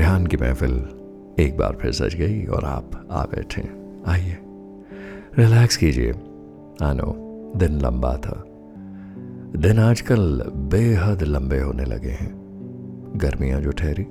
[0.00, 0.78] ریحان کی محفل
[1.36, 3.62] ایک بار پھر سج گئی اور آپ آ بیٹھے
[4.04, 4.34] آئیے۔
[5.38, 6.12] ریلیکس کیجیے۔
[6.80, 7.12] آنو
[7.52, 8.34] دن لمبا تھا۔
[9.54, 12.28] دن آج کل بے حد لمبے ہونے لگے ہیں۔
[13.22, 14.04] گرمیاں جو ٹھہری۔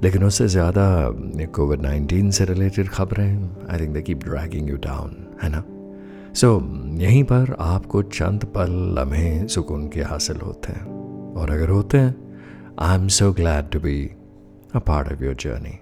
[0.00, 1.10] لیکن اس سے زیادہ
[1.52, 3.38] کووڈ نائنٹین سے ریلیٹڈ خبریں۔
[3.68, 5.10] I think they keep dragging you down
[5.44, 5.62] ہے نا؟
[6.34, 10.92] سو یہیں پر آپ کو چند پل لمحے سکون کے حاصل ہوتے ہیں۔
[11.34, 12.12] اور اگر ہوتے ہیں
[12.76, 14.08] I am so glad to be
[14.74, 15.76] a part of your journey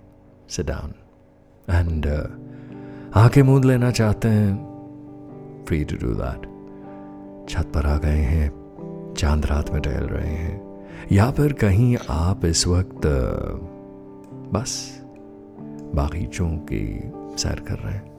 [0.49, 0.91] sit down
[1.69, 2.07] and
[3.13, 4.53] آ کے مود لینا چاہتے ہیں
[5.69, 6.47] فری ٹو ڈو دیٹ
[7.49, 8.49] چھت پر آ گئے ہیں
[9.17, 10.59] چاند رات میں ٹہل رہے ہیں
[11.11, 13.07] یا پھر کہیں آپ اس وقت
[14.53, 14.77] بس
[15.95, 16.99] باغیچوں کی
[17.37, 18.13] سیر کر رہے ہیں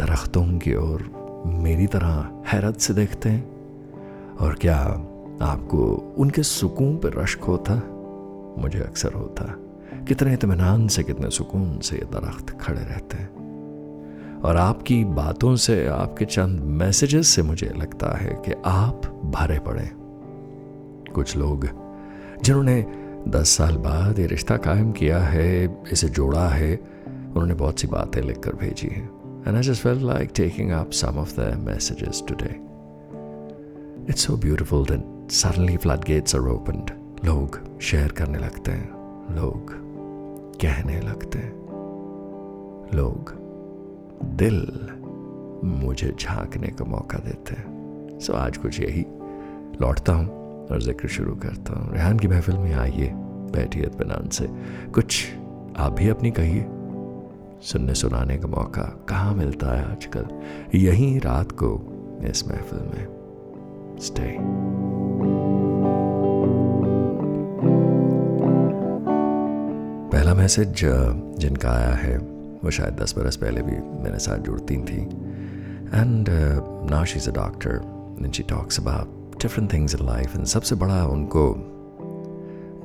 [0.00, 1.00] درختوں کی اور
[1.44, 2.20] میری طرح
[2.52, 3.42] حیرت سے دیکھتے ہیں
[4.38, 4.96] اور کیا
[5.40, 5.84] آپ کو
[6.16, 7.78] ان کے سکون پہ رشک ہوتا
[8.62, 9.44] مجھے اکثر ہوتا
[10.08, 13.28] کتنے اطمینان سے کتنے سکون سے یہ درخت کھڑے رہتے ہیں
[14.40, 19.06] اور آپ کی باتوں سے، آپ کے چند میسیجز سے مجھے لگتا ہے کہ آپ
[19.36, 19.84] بھرے پڑے
[21.12, 21.64] کچھ لوگ
[22.42, 22.82] جنہوں نے
[23.26, 27.86] دس سال بعد یہ رشتہ قائم کیا ہے، اسے جوڑا ہے، انہوں نے بہت سی
[27.86, 29.06] باتیں لکھ کر بھیجی ہیں
[29.46, 32.56] And I just felt like taking up some of their messages today.
[34.06, 36.90] It's so beautiful that suddenly floodgates are opened.
[37.24, 38.90] لوگ شیئر کرنے لگتے ہیں۔
[39.28, 39.70] لوگ
[40.58, 41.50] کہنے لگتے ہیں۔
[42.92, 43.32] لوگ
[44.20, 44.64] دل
[45.62, 47.78] مجھے جھانکنے کا موقع دیتے ہیں۔
[48.20, 49.04] سو آج کچھ یہی
[49.80, 50.26] لوٹتا ہوں
[50.68, 53.12] اور ذکر شروع کرتا ہوں۔ ریحان کی محفل میں آئیے
[53.52, 54.46] بیٹھی اطمینان سے۔
[54.92, 55.36] کچھ
[55.76, 56.66] آپ بھی اپنی کہیے۔
[57.62, 60.22] سننے سنانے کا موقع کہاں ملتا ہے آج کل؟
[60.72, 61.82] یہیں رات کو
[62.30, 63.06] اس محفل میں۔
[63.96, 64.36] اسٹے
[70.10, 70.84] پہلا میسج
[71.36, 72.16] جن کا آیا ہے،
[72.62, 75.08] وہ شاید دس برس پہلے بھی میرے ساتھ جڑتی تھیں۔
[75.92, 76.28] اینڈ
[76.90, 77.78] نا she is a doctor
[78.32, 81.56] she talks about different things in life and سب سے بڑا ان کو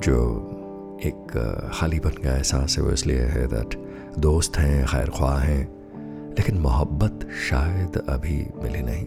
[0.01, 0.49] جو
[1.01, 1.37] ایک
[1.73, 3.75] خالی پن کا احساس ہے، وہ اس لیے ہے دیٹ
[4.15, 5.65] دوست ہیں، خیر خواہ ہیں،
[6.37, 9.05] لیکن محبت شاید ابھی ملی نہیں۔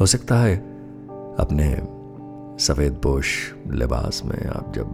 [0.00, 0.58] ہو سکتا ہے
[1.38, 1.74] اپنے
[2.58, 4.86] سفید پوش لباس میں آپ جب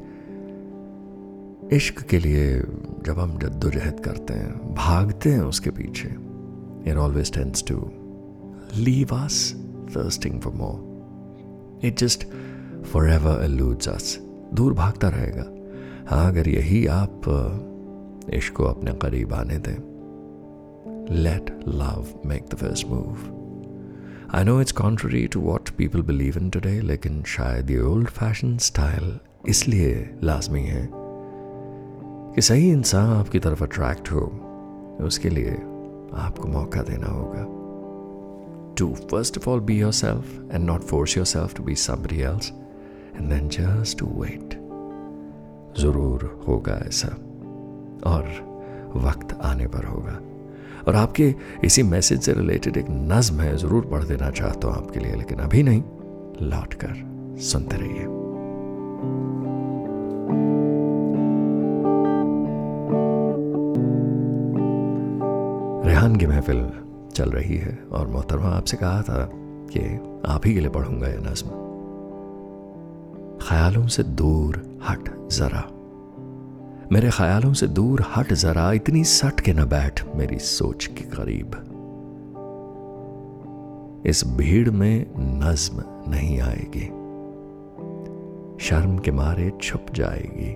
[1.76, 2.62] عشق کے لیے
[3.06, 6.10] جب ہم جد و جہد کرتے ہیں، بھاگتے ہیں اس کے پیچھے۔
[6.86, 7.80] It always tends to
[8.76, 9.54] leave us
[9.94, 10.80] thirsting for more
[11.84, 12.26] it just
[13.08, 14.18] forever eludes us
[14.52, 15.46] دور بھاگتا رہے گا.
[16.12, 17.30] ہاں اگر یہی آپ
[18.34, 19.78] عشق کو اپنے قریب آنے دیں
[21.10, 23.24] let love make the first move.
[24.30, 28.54] I know it's contrary to what people believe in today, لیکن شاید یہ اولڈ فیشن
[28.56, 29.10] اسٹائل
[29.44, 30.86] اس لیے لازمی ہے
[32.36, 34.28] کہ صحیح انسان آپ کی طرف اٹریکٹ ہو
[35.06, 35.56] اس کے لیے
[36.12, 37.46] آپ کو موقع دینا ہوگا۔
[38.78, 42.52] To first of all be yourself and not force yourself to be somebody else
[43.14, 44.56] and then just to wait
[45.78, 47.08] ضرور ہوگا ایسا،
[48.04, 48.24] اور
[48.96, 50.20] وقت آنے پر ہوگا۔
[50.86, 54.76] اور آپ کے اسی میسج سے ریلیٹڈ ایک نظم ہے، ضرور پڑھ دینا چاہتا ہوں
[54.76, 55.82] آپ کے لیے، لیکن ابھی نہیں،
[56.40, 56.94] لوٹ کر
[57.40, 58.06] سنتے رہیے۔
[66.02, 66.62] ریحان کی محفل
[67.14, 69.28] چل رہی ہے اور محترمہ آپ سے کہا تھا
[69.72, 69.88] کہ
[70.24, 71.48] آپ ہی کے لیے پڑھوں گا یہ نظم۔
[73.40, 74.54] خیالوں سے دور
[74.92, 75.62] ہٹ ذرا۔
[76.92, 81.56] میرے خیالوں سے دور ہٹ ذرا، اتنی سٹ کے نہ بیٹھ میری سوچ کے قریب۔
[84.04, 86.90] اس بھیڑ میں نظم نہیں آئے گی۔
[88.60, 90.56] شرم کے مارے چھپ جائے گی۔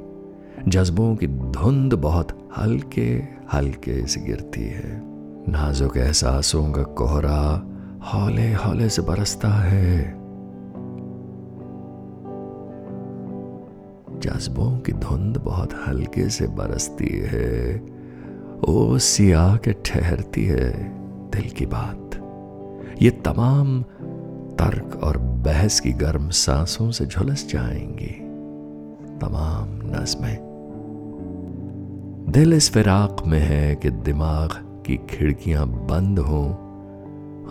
[0.66, 2.32] جذبوں کی دھند بہت
[2.62, 3.22] ہلکے
[3.58, 5.15] ہلکے سے گرتی ہے۔
[5.48, 7.60] نازک احساسوں کا کوہرا
[8.14, 10.14] ہولے ہولے سے برستا ہے۔
[14.22, 17.80] جذبوں کی دھند بہت ہلکے سے برستی ہے۔
[18.60, 20.92] او سیاہ کے ٹھہرتی ہے۔
[21.34, 22.16] دل کی بات۔
[23.00, 23.82] یہ تمام
[24.58, 28.14] ترک اور بحث کی گرم سانسوں سے جھلس جائیں گی۔
[29.20, 30.38] تمام نظمیں۔
[32.32, 36.54] دل اس فراق میں ہے کہ دماغ کی کھڑکیاں بند ہوں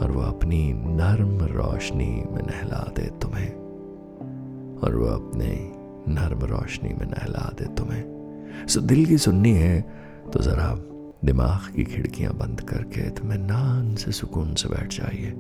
[0.01, 3.51] اور وہ اپنی نرم روشنی میں نہلا دے تمہیں
[4.81, 5.55] اور وہ اپنے
[6.07, 8.03] نرم روشنی میں نہلا دے تمہیں
[8.69, 9.81] سو دل کی سننی ہے
[10.33, 10.75] تو ذرا
[11.29, 15.35] دماغ کی کھڑکیاں بند کر کے تمہیں نان سے سکون سے بیٹھ جائیے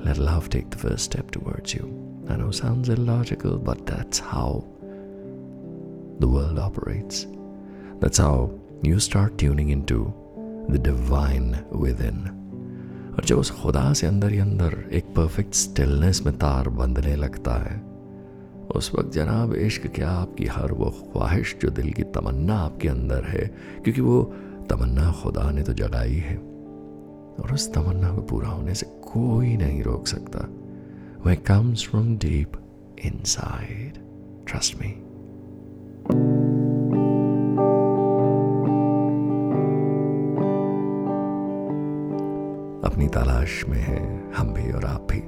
[0.00, 1.86] Let love take the first step towards you.
[2.28, 4.64] I know it sounds illogical, but that's how
[6.20, 7.26] the world operates.
[7.98, 8.52] That's how
[8.82, 10.14] you start tuning into
[10.68, 12.32] the divine within.
[13.10, 17.64] اور جب اس خدا سے اندر ہی اندر ایک پرفیکٹ سٹلنس میں تار بندنے لگتا
[17.64, 17.80] ہے،
[18.68, 22.80] اس وقت جناب عشق کیا آپ کی ہر وہ خواہش جو دل کی تمنا آپ
[22.80, 23.48] کے اندر ہے،
[23.84, 24.24] کیونکہ وہ
[24.68, 26.36] تمنا خدا نے تو جگائی ہے۔
[27.38, 30.38] اور اس تمنا کو پورا ہونے سے کوئی نہیں روک سکتا۔
[31.24, 32.56] وہ comes from deep
[33.02, 33.98] inside
[34.44, 34.92] trust me
[43.08, 45.20] اپنی تلاش میں ہیں، ہم بھی اور آپ بھی۔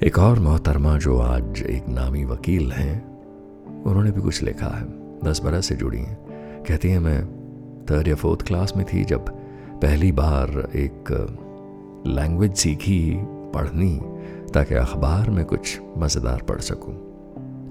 [0.00, 3.00] ایک اور محترمہ جو آج ایک نامی وکیل ہیں،
[3.66, 4.86] انہوں نے بھی کچھ لکھا ہے،
[5.24, 6.16] دس برس سے جڑی ہیں۔
[6.64, 7.22] کہتی ہیں، میں
[7.86, 9.18] تھرڈ یا فورتھ کلاس میں تھی جب
[9.80, 11.12] پہلی بار ایک
[12.04, 13.18] لینگویج سیکھی،
[13.52, 13.98] پڑھنی،
[14.52, 16.94] تاکہ اخبار میں کچھ مزیدار پڑھ سکوں۔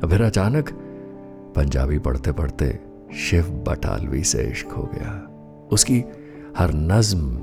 [0.09, 0.69] پھر اچانک
[1.53, 2.71] پنجابی پڑھتے پڑھتے
[3.11, 5.19] شیو بٹالوی سے عشق ہو گیا۔
[5.71, 6.01] اس کی
[6.59, 7.37] ہر نظم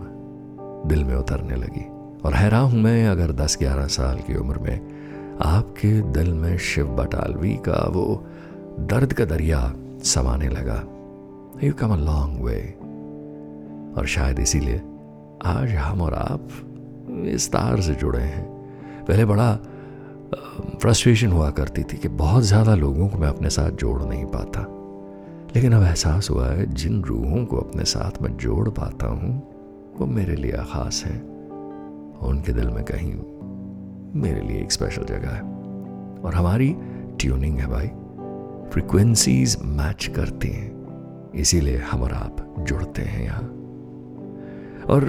[0.85, 1.83] دل میں اترنے لگی
[2.23, 4.81] اور حیران ہوں میں اگر دس گیارہ سال کی عمر میں
[5.39, 8.17] آپ کے دل میں شیو بٹالوی کا وہ
[8.91, 9.73] درد کا دریا
[10.05, 10.83] سمانے لگا۔
[11.63, 12.61] You come a long way
[13.97, 14.79] اور شاید اسی لیے
[15.41, 16.41] آج ہم اور آپ
[17.09, 18.67] اس تار سے جڑے ہیں۔
[19.07, 19.59] پہلے بڑا
[20.81, 24.63] فرسٹریشن ہوا کرتی تھی کہ بہت زیادہ لوگوں کو میں اپنے ساتھ جوڑ نہیں پاتا۔
[25.55, 29.41] لیکن اب احساس ہوا ہے جن روحوں کو اپنے ساتھ میں جوڑ پاتا ہوں
[29.99, 31.23] وہ میرے لیے خاص ہیں
[32.21, 33.23] ان کے دل میں کہیں
[34.15, 35.41] میرے لیے ایک اسپیشل جگہ ہے۔
[36.21, 36.75] اور ہماری
[37.17, 37.89] ٹیوننگ ہے بھائی۔
[38.71, 40.71] فریکوینسیز میچ کرتی ہیں۔
[41.33, 43.49] اسی لیے ہم اور آپ جڑتے ہیں یہاں۔
[44.83, 45.03] اور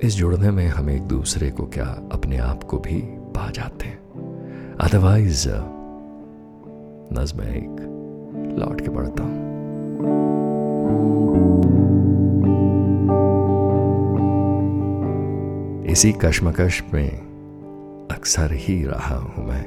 [0.00, 3.96] اس جڑنے میں ہم ایک دوسرے کو کیا اپنے آپ کو بھی پا جاتے ہیں۔
[4.78, 5.68] ادروائز uh,
[7.10, 7.80] نظم ایک۔
[8.58, 9.52] لوٹ کے پڑھتا ہوں۔
[15.92, 17.10] اسی کشمکش میں
[18.08, 19.62] اکثر ہی رہا ہوں میں۔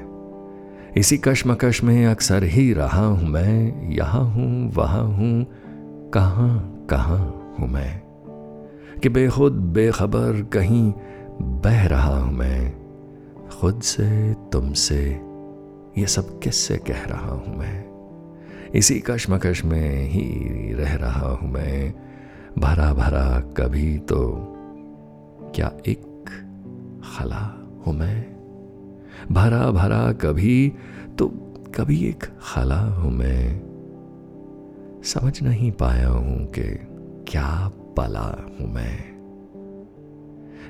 [0.96, 5.46] اسی کشمکش میں اکثر ہی رہا ہوں میں۔ یہاں ہوں، وہاں ہوں،
[6.12, 8.00] کہاں کہاں ہوں میں۔
[9.02, 10.92] کہ بے خود بے خبر کہیں
[11.42, 12.72] بہ رہا ہوں میں۔
[13.52, 15.18] خود سے، تم سے
[15.96, 17.84] یہ سب کس سے کہہ رہا ہوں میں؟
[18.74, 21.92] اسی کشمکش میں ہی رہ رہا ہوں میں۔
[22.56, 24.52] بھرا بھرا کبھی تو
[25.54, 26.15] کیا ایک
[27.16, 27.50] خلا
[27.86, 28.24] ہوں میں۔
[29.30, 30.70] بھرا بھرا کبھی
[31.18, 31.30] تو
[31.72, 33.62] کبھی ایک خلا ہوں میں۔
[35.04, 36.78] سمجھ نہیں پایا ہوں کہ
[37.26, 38.98] کیا پلا ہوں میں۔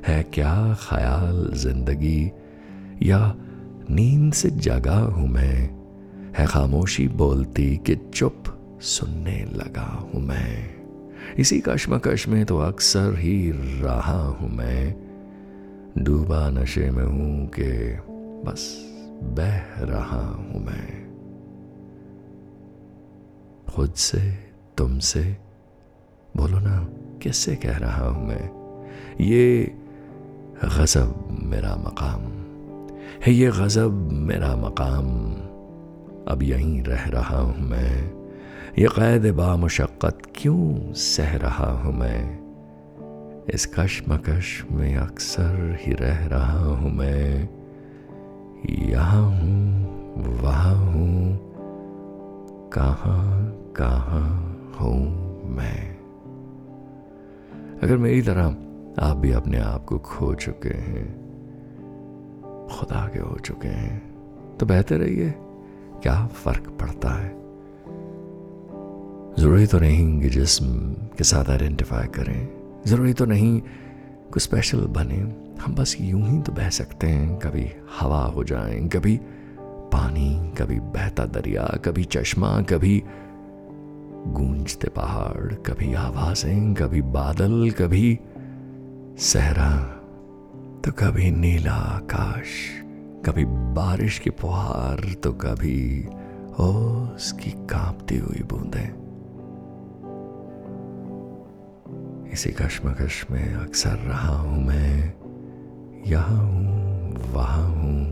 [0.09, 2.29] ہے کیا خیال زندگی
[2.99, 3.33] یا
[3.89, 5.67] نیند سے جگا ہوں میں۔
[6.39, 8.49] ہے خاموشی بولتی کہ چپ
[8.81, 10.69] سننے لگا ہوں میں۔
[11.37, 13.51] اسی کشمکش میں تو اکثر ہی
[13.83, 14.93] رہا ہوں میں۔
[15.95, 17.95] ڈوبا نشے میں ہوں کہ
[18.45, 18.75] بس
[19.21, 21.05] بہ رہا ہوں میں۔
[23.67, 24.29] خود سے،
[24.75, 25.33] تم سے،
[26.37, 26.87] بولو نا
[27.19, 28.49] کس سے کہہ رہا ہوں میں؟
[29.19, 29.65] یہ
[30.61, 31.07] غضب
[31.43, 32.23] میرا مقام
[33.27, 35.33] ہے، یہ غضب میرا مقام۔
[36.25, 38.11] اب یہیں رہ رہا ہوں میں۔
[38.75, 42.44] یہ قید با مشقت کیوں سہ رہا ہوں میں؟
[43.47, 45.55] اس کشمکش میں اکثر
[45.87, 47.47] ہی رہ رہا ہوں میں۔
[48.69, 49.85] یہاں ہوں،
[50.41, 51.37] وہاں ہوں،
[52.71, 55.95] کہاں کہاں ہوں میں۔
[57.81, 58.49] اگر میری طرح
[58.97, 61.15] آپ بھی اپنے آپ کو کھو چکے ہیں،
[62.69, 63.99] خدا کے ہو چکے ہیں،
[64.57, 65.31] تو بہتر رہیے
[66.01, 67.33] کیا فرق پڑتا ہے؟
[69.37, 72.47] ضروری تو نہیں کہ جسم کے ساتھ آئیڈینٹیفائی کریں۔
[72.85, 73.59] ضروری تو نہیں
[74.09, 75.23] کوئی اسپیشل بنے۔
[75.67, 77.67] ہم بس یوں ہی تو بہہ سکتے ہیں۔ کبھی
[78.01, 79.17] ہوا ہو جائیں، کبھی
[79.91, 83.01] پانی، کبھی بہتا دریا، کبھی چشمہ، کبھی
[84.37, 88.15] گونجتے پہاڑ، کبھی آوازیں، کبھی بادل، کبھی
[89.17, 89.87] صحرا۔
[90.81, 92.81] تو کبھی نیلا آکاش،
[93.21, 96.03] کبھی بارش کی پہار تو کبھی
[96.57, 99.04] اس کی کانپتی ہوئی بوندیں۔
[102.31, 105.11] اسی کشمکش میں اکثر رہا ہوں میں۔
[106.05, 108.11] یہاں ہوں، وہاں ہوں،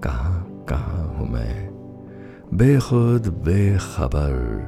[0.00, 1.70] کہاں کہاں ہوں میں؟
[2.52, 4.60] بے خود، بے خبر،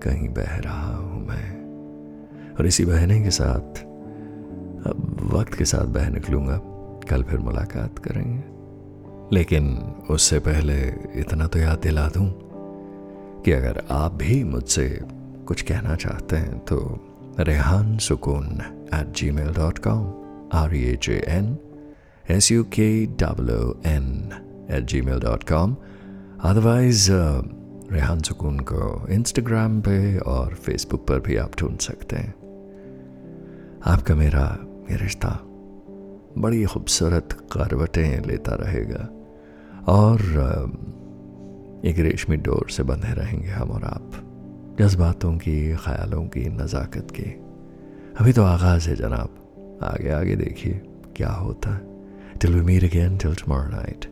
[0.00, 1.64] کہیں بہ رہا ہوں میں۔
[2.56, 3.86] اور اسی بہنے کے ساتھ،
[4.84, 4.94] اب
[5.30, 6.60] وقت کے ساتھ بہ نکلوں گا۔
[7.08, 8.40] کل پھر ملاقات کریں گے۔
[9.30, 9.76] لیکن
[10.08, 12.30] اس سے پہلے اتنا تو یاد دلا دوں
[13.44, 14.98] کہ اگر آپ بھی مجھ سے
[15.44, 16.96] کچھ کہنا چاہتے ہیں تو
[17.46, 18.44] Rehan Sukoon
[18.92, 20.06] at Gmail dot com
[20.52, 21.54] R E H A N
[22.28, 24.28] S U K double O N
[24.68, 25.74] at Gmail dot com
[26.38, 27.10] otherwise
[27.90, 32.32] Rehan Sukoon کو انسٹاگرام پہ اور فیس بک پر بھی آپ ڈھونڈ سکتے ہیں
[33.84, 34.46] آپ کا میرا
[34.88, 35.36] یہ رشتہ
[36.36, 39.06] بڑی خوبصورت کروٹیں لیتا رہے گا
[39.84, 40.18] اور
[41.82, 44.27] ایک ریشمی ڈور سے بندھے رہیں گے ہم اور آپ
[44.78, 47.34] جذباتوں کی، خیالوں کی، نزاکت کی۔
[48.18, 50.80] ابھی تو آغاز ہے جناب۔ آگے آگے دیکھیے
[51.14, 51.84] کیا ہوتا ہے۔
[52.40, 54.06] Till we meet again till tomorrow night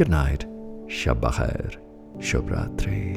[0.00, 0.46] good night
[0.88, 1.78] شب بخیر۔
[2.22, 3.14] شب راتری